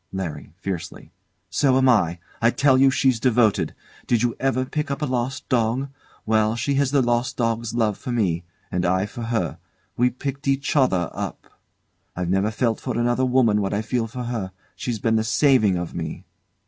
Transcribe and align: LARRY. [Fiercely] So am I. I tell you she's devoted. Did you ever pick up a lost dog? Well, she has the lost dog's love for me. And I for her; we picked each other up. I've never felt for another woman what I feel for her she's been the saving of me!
LARRY. 0.11 0.51
[Fiercely] 0.59 1.11
So 1.51 1.77
am 1.77 1.87
I. 1.87 2.17
I 2.41 2.49
tell 2.49 2.75
you 2.75 2.89
she's 2.89 3.19
devoted. 3.19 3.75
Did 4.07 4.23
you 4.23 4.35
ever 4.39 4.65
pick 4.65 4.89
up 4.89 5.03
a 5.03 5.05
lost 5.05 5.47
dog? 5.47 5.89
Well, 6.25 6.55
she 6.55 6.73
has 6.73 6.89
the 6.89 7.03
lost 7.03 7.37
dog's 7.37 7.75
love 7.75 7.99
for 7.99 8.11
me. 8.11 8.43
And 8.71 8.83
I 8.83 9.05
for 9.05 9.21
her; 9.25 9.59
we 9.95 10.09
picked 10.09 10.47
each 10.47 10.75
other 10.75 11.11
up. 11.13 11.51
I've 12.15 12.31
never 12.31 12.49
felt 12.49 12.79
for 12.79 12.97
another 12.97 13.27
woman 13.27 13.61
what 13.61 13.75
I 13.75 13.83
feel 13.83 14.07
for 14.07 14.23
her 14.23 14.51
she's 14.75 14.97
been 14.97 15.17
the 15.17 15.23
saving 15.23 15.75
of 15.77 15.93
me! 15.93 16.25